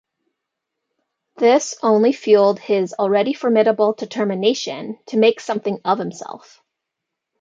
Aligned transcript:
This 1.35 1.77
only 1.83 2.11
fueled 2.11 2.57
his 2.57 2.93
already 2.93 3.33
formidable 3.35 3.93
determination 3.93 4.97
to 5.09 5.17
"make 5.17 5.39
something 5.39 5.79
of 5.85 5.99
himself". 5.99 6.63